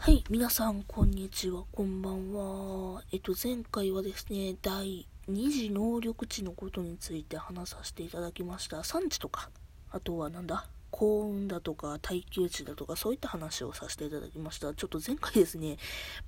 [0.00, 3.02] はい、皆さん、こんにちは、こんばんは。
[3.12, 8.84] えっと、前回はですね、第2次能力値のことについて話させていただきました。
[8.84, 9.50] 産地とか、
[9.90, 14.72] あとはなんだ、幸運だとか、耐久値だとか、そういった話をさせていただきました。
[14.72, 15.78] ちょっと前回ですね、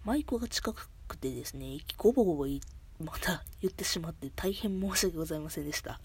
[0.04, 2.46] マイクが近くてですね、ゴボゴボ
[2.98, 6.00] また言ってしまって大変申し訳ございませんでした。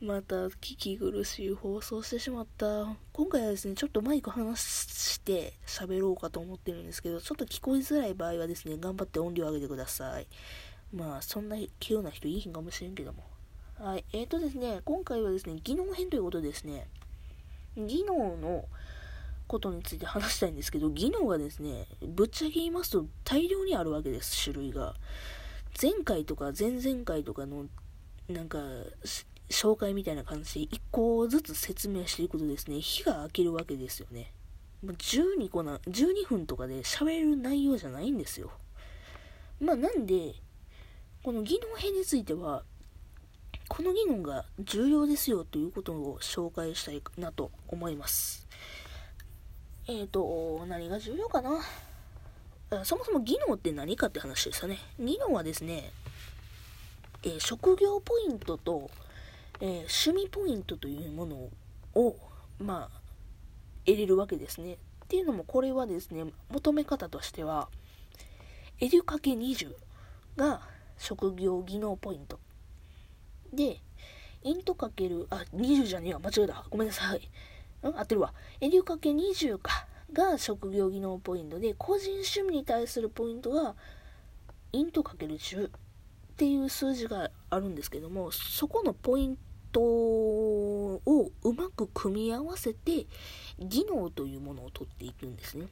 [0.00, 2.96] また聞き苦しい放送してしまった。
[3.12, 10.28] 今回はですね、ちょっとマイク離して喋ろうかと思ってるんですけど、ちょっと聞こえづらい場合はですね、頑張って音量上げてください。
[10.94, 13.24] まあ、そんな器用な人いいんかもしれんけども。
[13.80, 14.04] はい。
[14.12, 16.86] えーとですね、今回はですね、技能編ということですね。
[17.76, 18.66] 技能の
[19.48, 24.94] ことについて話したいんですけど、技能がですね、ぶっちゃけ言いますと大量にあるわけです、種類が。
[25.82, 27.66] 前回とか前々回とかの、
[28.28, 28.60] なんか、
[29.48, 34.32] 紹介みたいな感じで1個ずつ説明していくとですね、火が明けるわけですよね。
[34.84, 38.50] 12個な、12分とかで喋る内容じゃないんですよ。
[39.60, 40.34] まあなんで、
[41.22, 42.62] この技能編については、
[43.68, 48.46] この技能が重要ですよということを紹介したいなと思います。
[49.86, 51.60] えっ、ー、と、何が重要かな？
[52.84, 54.78] そもそも技能って何かって話ですよね。
[54.98, 55.90] 技能はですね、
[57.22, 58.90] えー、職業ポイントと、
[59.60, 59.68] えー、
[60.06, 61.50] 趣味ポイントというもの
[61.94, 62.16] を、
[62.58, 63.00] まあ、
[63.84, 64.74] 得れるわけですね。
[64.74, 64.76] っ
[65.08, 67.68] ていうのも、これはですね、求め方としては、
[68.80, 69.74] エデュかけ20
[70.36, 70.60] が
[70.98, 72.38] 職業技能ポイント。
[73.52, 73.80] で、
[74.42, 76.64] イントかける、あ、20じゃねえわ、間違えた。
[76.70, 77.30] ごめんなさい。
[77.82, 78.34] うん、合ってるわ。
[78.60, 83.74] エデュかけ20かが職業技能ポイントで、個人趣味に対するポイントが、
[84.72, 85.70] イントかける10っ
[86.36, 89.38] ていう数字があるんですけども、そこのポイン
[89.72, 93.06] トをうまく組み合わせて
[93.58, 95.68] 技能というものを取っていくんですね。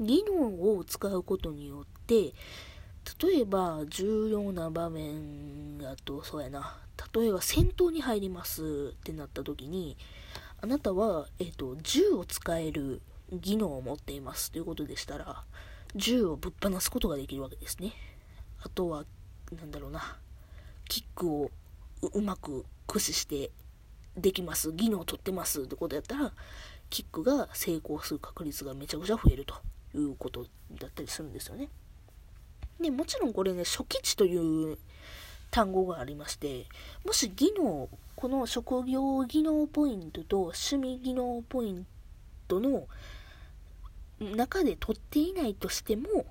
[0.00, 2.32] 技能を使うことによって
[3.22, 6.78] 例えば重要な場面だとそうやな。
[7.14, 9.96] 例えば戦闘に入りますってなった時に
[10.62, 13.00] あなたは、えーと、銃を使える
[13.32, 15.42] 技能を持っていますということでしたら
[15.96, 17.92] 銃をぶっ放すことができるわけですね。
[18.62, 19.04] あとは
[19.58, 20.18] なんだろうな。
[20.88, 21.50] キックを
[22.12, 23.52] うまく駆使して
[24.16, 26.32] できます、技能を取ってますってことやったら、
[26.90, 29.54] キックが成功する確率がめちゃくちゃ増えると
[29.96, 31.68] いうことだったりするんですよね。
[32.80, 34.76] で、もちろんこれね、初期値という
[35.52, 36.66] 単語がありまして、
[37.04, 41.86] もし技能、この職業技能ポイントと趣味技能ポイン
[42.48, 42.88] トの
[44.18, 46.26] 中で取っていないとしても、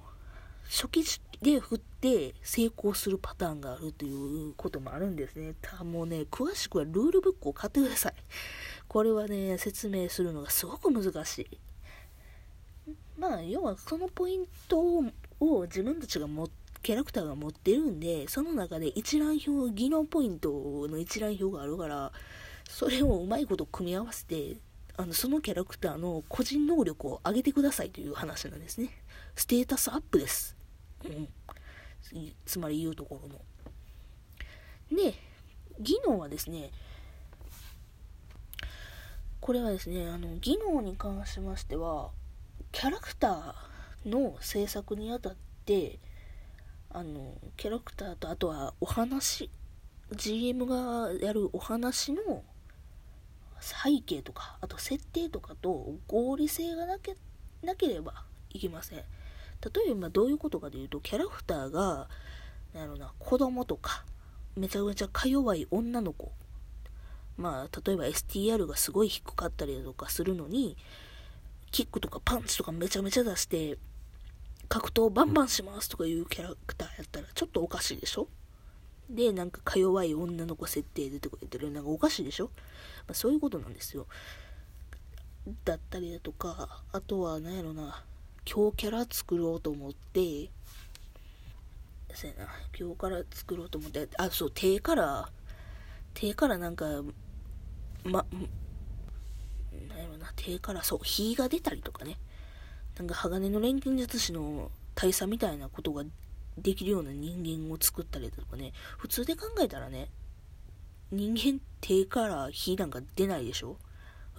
[0.70, 1.04] 初期
[1.42, 5.56] で振って成功するパターンがあるということもあるんですね。
[5.62, 8.14] たもうね、詳しくはルールブックを買ってください。
[8.88, 12.94] これはね、説明するのがすごく難しい。
[13.18, 14.80] まあ、要はそのポイント
[15.40, 16.50] を自分たちが持
[16.82, 22.12] キャラクターが持ってるんで、その中で一覧表、技能ポイントの一覧表があるから、
[22.70, 24.58] それをうまいこと組み合わせて、
[24.96, 28.90] あのそのキャラクターの個人能力を上げてくださいという話なんですね。
[29.36, 30.59] ステータスアップです。
[31.06, 31.28] うん、
[32.46, 33.36] つまり言うところの。
[34.96, 35.14] で、
[35.80, 36.72] 技能はですね、
[39.40, 42.12] これはですね、あの、技能に関しましては、
[42.72, 46.00] キャラクターの制作にあたって、
[46.90, 49.50] あの、キャラクターと、あとはお話、
[50.12, 52.44] GM がやるお話の
[53.62, 57.16] 背景とか、あと設定とかと合理性がなけ
[57.64, 59.04] なければいけません。
[59.64, 62.08] 例えばどういうことかというと、キャラクターが、
[62.74, 64.06] なんやろな、子供とか、
[64.56, 66.32] めちゃめちゃか弱い女の子。
[67.38, 70.78] まあ、例えば STR がすごい低かったりだとかするのに、
[71.72, 73.78] キックとかパンチとかめちゃめちゃ出して、
[74.68, 78.28] 格闘バンバンしますとかいうキャラクターやったらちょっとおかしいでしょ？
[79.10, 81.72] で、なんかか弱い女の子設定出てくれてる。
[81.72, 82.52] なんかおかしいでしょ、
[83.08, 84.06] まあ、そういうことなんですよ。
[85.66, 88.04] だったりだとか、あとは何やろな、
[88.46, 90.50] 今日キャラ作ろうと思って、
[92.14, 95.30] そうやな、今日から作ろうと思って、あ、そう、手から、
[96.14, 96.86] 手からなんか、
[98.04, 98.26] ま、
[99.88, 102.18] なんやろな、手から、そう、火が出たりとかね、
[102.98, 106.04] なんか鋼の錬金術師の大佐みたいなことが
[106.58, 110.10] できるような人間を作ったりとかね、普通で考えたらね、
[111.12, 113.78] 人間手から火なんか出ないでしょ。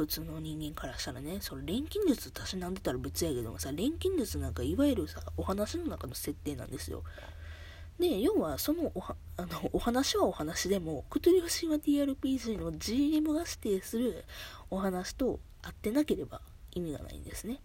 [0.01, 7.03] 普通の人間からしたらね、それ錬金術たしなんでたら別やけどもさ、錬金術なんかいわゆるさ、お話の中の設定なんですよ。
[7.99, 14.25] で、要はそのおはあのお話はお話でも、クトゥリフシマ TRPG の GM が指定する
[14.71, 16.41] お話と合ってなければ
[16.73, 17.61] 意味がないんですね。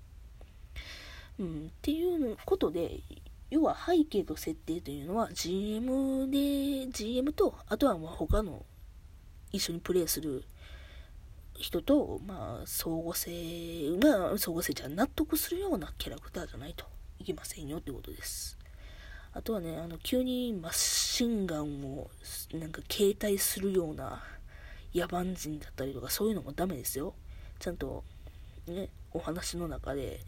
[1.40, 3.00] うん、っていうことで、
[3.50, 8.66] 要は背景と設定というのは GM で、GM と、あとはまあ他の
[9.54, 10.44] 一緒にプレイする
[11.58, 16.86] 人と、まあ、相互性が、相互性じゃ納得するようなキャラクターじゃないと
[17.20, 18.58] いけませんよってことです。
[19.34, 22.10] あとはね、あの、急にマシンガンを、
[22.54, 24.24] なんか携帯するような
[24.94, 27.14] 野蛮人だったりとか、そういうのもダメですよ。
[27.60, 28.04] ちゃんと、
[28.68, 30.20] ね、お話の中で、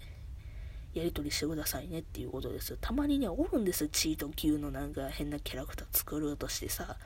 [0.93, 6.97] やり取りしてくださいねっていうことですたまにね、おるんですよ、チート級のなんか変なキャラクター作ろうとしてさ、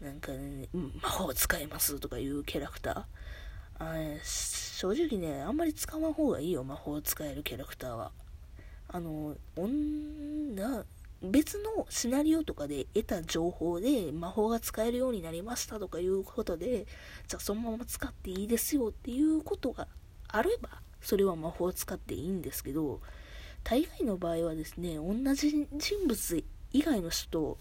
[0.00, 3.04] なんかね、魔法使えますとかいうキャラクター。
[3.78, 8.12] あ、正直ね、あんまり使わん方がいいよ、魔法を使えるキャラクターは。
[8.88, 10.84] あの、女、
[11.22, 16.86] 別のシナリオとかで得た情報で魔法が使えるようになりましたとかいうことで、
[17.26, 19.88] じゃあそのまま使っていいですよっていうことが
[20.28, 20.68] あれば、
[21.00, 23.00] それは魔法を使っていいんですけど、
[23.62, 27.58] 大概の場合はですね、同じ人物以外の人と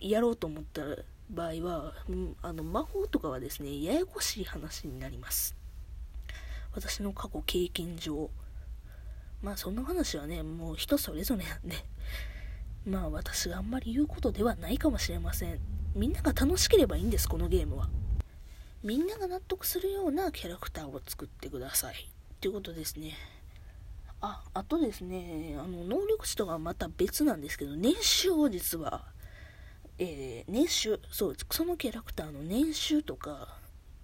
[0.00, 0.96] やろうと思ったら、
[1.30, 5.56] 場合は、うん、あの魔法とかはですね、ややこしい話になります。
[6.72, 8.30] 私の過去経験上。
[9.42, 11.76] まあそんな話はね、もう人それぞれなんで、
[12.86, 15.58] まあ私があんまり言うことではないかもしれません。
[15.94, 17.88] みんなが楽しければいいんです、このゲームは。
[18.82, 21.94] みんなが納得するようなキャラクターを作ってください。
[21.94, 23.14] っていうことですね。
[24.20, 29.06] あ、あとですね、あの、能力値とはまた別なんですけど、年収を実は
[29.98, 33.56] えー、年収、そう、そのキャラクターの年収とか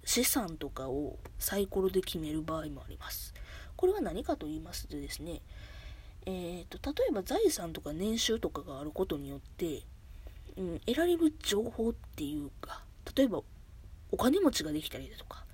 [0.05, 3.33] 資産とかをサイコロで決める場合もあります。
[3.75, 5.41] これは何かと言いますとですね、
[6.25, 9.81] えーと、例えば財産とか年収とかがあることによって、
[10.57, 12.83] うん、得られる情報っていうか、
[13.15, 13.41] 例えば
[14.11, 15.45] お金持ちができたりだとか、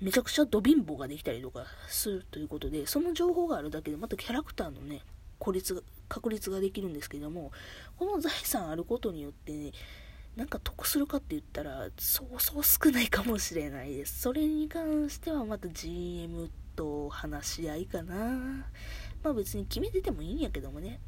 [0.00, 5.02] めちゃくちゃド貧乏ができたりとかするということで、その情報があるだけでまたキャラクターのね、
[5.38, 7.52] 孤立が確率ができるんですけども
[7.98, 9.72] この財産あることによって、ね、
[10.36, 14.20] なんか得するかって言ったらそうそう少ないかもしれないです。
[14.20, 18.14] それに関してはまた GM と話し合いかな。
[19.24, 21.00] まあ別に決めててもいいんやけどもね。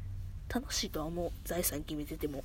[0.47, 1.31] 楽しいとは思う。
[1.43, 2.43] 財産決めてても。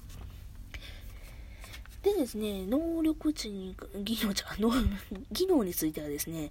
[2.02, 4.46] でですね、能力値に、技能じゃ、
[5.32, 6.50] 技能についてはですね、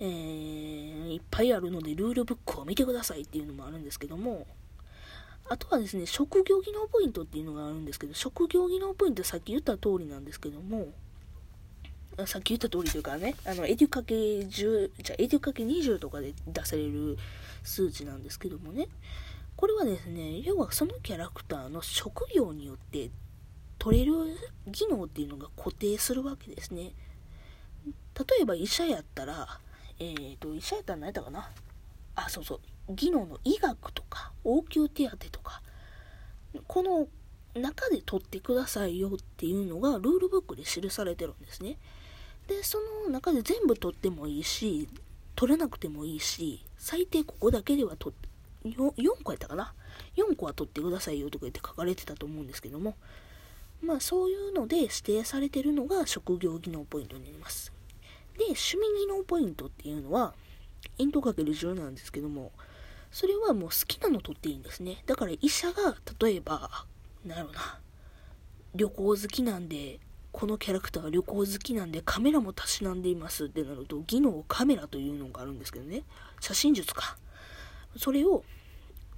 [0.00, 4.46] えー、いっぱいあるので、ルールブックを見てくださいっていうのもあるんですけども、
[5.50, 10.86] あとはですね、職業技能ポイントっていうのがあるんですけど、職業技能ポイントさっき言った通りなんですけども、
[12.24, 17.18] さっき言った通りというかね、あの、エデュかけ10、じゃエデュかけ20とかで出される
[17.64, 18.86] 数値なんですけどもね、
[19.56, 23.10] これはですね、要はそのキャラクターの職業によって
[23.80, 24.12] 取れる
[24.68, 26.92] 技能っていうのが固定するわけですね。
[28.16, 29.58] 例えば医者やったら、
[29.98, 31.50] えっ、ー、と、医者やったら何やったかな？
[32.14, 35.62] あ、そうそう、技能の医学とか応急手当とか
[36.66, 37.08] この
[37.54, 41.78] 中で取ってくださいよっていうのがルールブックで記されてるんですね。
[42.48, 44.88] でその中で全部取ってもいいし
[45.36, 48.28] 取らなくてもいいし最低ここだけでは取って
[48.78, 49.72] 4, 個やったかな
[50.16, 52.96] ？4個は取ってくださいよとか言って書かれてたと思うんですけども
[53.82, 57.72] まあそういうので指定されてるのが職業技能ポイントになります。
[58.36, 60.34] で趣味技能ポイントっていうのは
[60.98, 62.52] イントかける10なんですけども
[63.10, 65.02] それはもう好きなの取っていいんですね。
[65.06, 66.86] だから医者が、例えば、
[67.24, 67.80] なんやろな、
[68.74, 70.00] 旅行好きなんで、
[70.32, 76.04] このキャラクターは旅行好きなんでカメラもたしなんでいますってなると、技能カメラというのがあるんですけどね。
[76.40, 77.18] 写真術か。
[77.96, 78.44] それを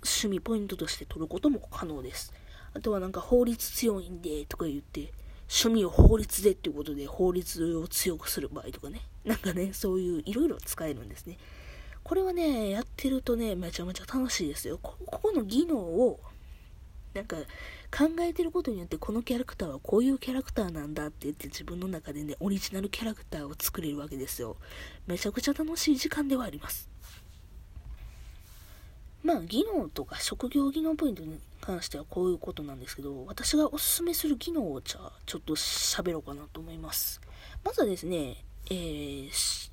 [0.03, 2.33] 趣味ポイントとして取ることも可能です。
[2.75, 5.13] あとはなんか法律強いんでとか言って、
[5.51, 9.03] 趣味を法律でっていうことで法律を強くする場合とかね。
[9.25, 11.37] なんかね、そういういろいろ使えるんですね。
[12.05, 14.79] これはね、やってるとね、めちゃめちゃ楽しいですよ。
[14.83, 16.21] ここの技能を、
[17.15, 17.37] なんか、
[17.97, 24.57] 考えてることによって、このキャラクターはこういうキャラクターなんだって言って自分の中でね、オリジナルキャラクターを作れるわけですよ。
[25.07, 26.89] めちゃくちゃ楽しい時間ではあります。
[29.23, 37.21] まあ、技能とか職業技能ポイントに関してはこういうことなんですけど、私がおすすめする技能をじゃあ、ちょっと喋ろうかなと思います。
[37.63, 39.71] まずはですね、えー、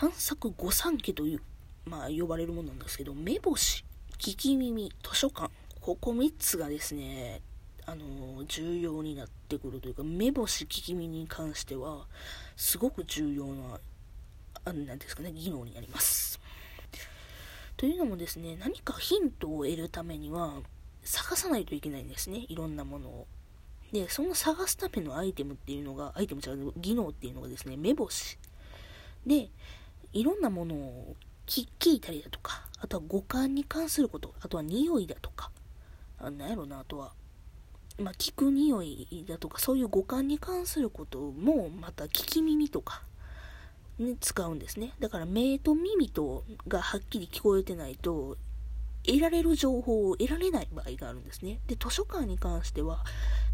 [0.00, 1.42] 探索御三家という、
[1.84, 3.84] まあ、呼ばれるものなんですけど、目星、
[4.16, 7.42] 聞き耳、図書館、ここ3つがですね、
[7.84, 12.06] あの重要になってくるというか、目星、聞き耳に関しては、
[12.56, 13.78] すごく重要な、
[14.64, 16.40] あなんですかね、技能になります。
[17.76, 20.62] というのもですね、何かヒントを得るためには、
[21.04, 23.26] 探さないといけないんですね、いろんなものを。
[23.92, 28.38] で、その探すためのアイテムっていうのが、アイテムじゃ技能っていうのがですね、目星。
[29.26, 29.50] で、
[30.12, 35.50] いろんなものを聞いたりだとか、あとは五感に関すること、あとは匂いだとか、
[36.18, 37.12] あなんやろな、あとは、
[37.98, 43.02] まあ、聞く匂いだとか、そういう五感に関することも、また聞き耳とか、
[43.98, 44.92] ね、使うんですね。
[44.98, 48.36] だから目と耳とがはっきり聞こえてないと、
[49.04, 51.60] 得られる情報を得られない場合があるんですね。
[51.66, 53.04] で、図書館に関しては、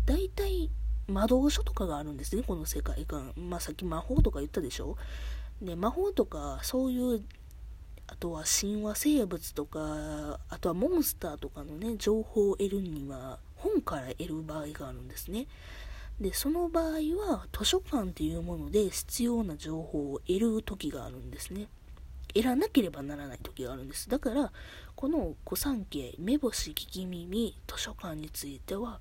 [0.05, 0.71] 大体
[1.09, 3.33] 魔導書とかがあるんですね、この世界観。
[3.37, 4.97] まあ、さっき魔法とか言ったでしょ
[5.63, 7.25] で、魔法とか、そういう、
[8.09, 15.47] あとは神話生物とか、あとはモンスターとかのね、情報を得るには、本から得る場合があるんですね。
[16.21, 21.69] で、その場合は、図書館っていうもので必要な情報を得る時があるんですね。
[22.35, 24.09] 得らなければならない時があるんです。
[24.09, 24.53] だから、
[24.95, 29.01] この古参系、目星、聞き耳、図書館については、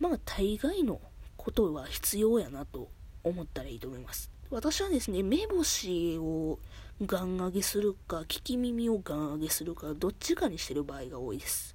[0.00, 1.00] まあ、大概の
[1.36, 2.88] ことは必要やなと
[3.22, 4.32] 思ったらいいと思います。
[4.52, 6.58] 私はですね、目星を
[7.00, 11.74] ガン上げするか、聞き耳をガン上げするか、どっちかにしてる場合が多いです。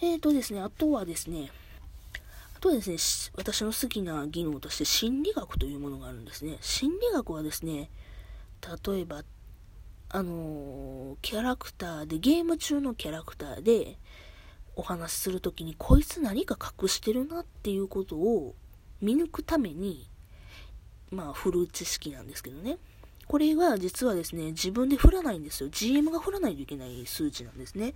[0.00, 1.50] えーとですね、あとはですね、
[2.56, 2.96] あとはですね、
[3.36, 6.56] 私の好きな技能として心理学というものがあるんですね。
[6.62, 7.90] 心理学はですね、
[8.86, 9.22] 例えば、
[10.08, 13.98] あのー、キャラクターで、ゲーム中のキャラクターで、
[14.76, 18.54] お話しする時にこいつ何か隠してるなっていうことを
[19.02, 20.08] 見抜くために
[21.14, 22.78] まあ振る知識なんですけどね。
[23.26, 25.68] これが実はですね自分で振らないんですよ。
[25.70, 27.94] GM が振らないといけない数値なんですね。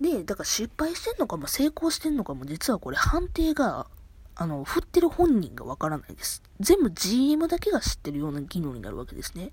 [0.00, 3.86] でだから失敗してんのかも成功してんのかも実はこれ判定が
[4.34, 6.42] あの振ってる本人がわからないです。
[6.60, 9.52] 全部 GM だけが知ってるような技能になるわけですね。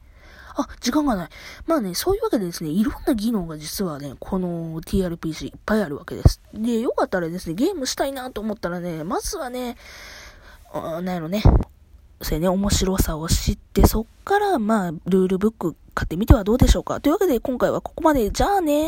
[0.56, 1.30] あ、時間がない。
[1.68, 6.42] まあね、そういうわけでですね、いろんな技能が実はね、この TRPG いっぱいあるわけです。
[6.54, 9.78] で、よかったらですね、ゲームしたいなと思ったらね、まずはね、
[10.74, 11.44] あなんやろね、
[12.22, 17.00] そうやね、面白さを知って、そっから、まあ、ルールブック買ってみてはどうでしょうか。
[17.00, 18.30] というわけで、今回はここまで。
[18.32, 18.88] じゃあね。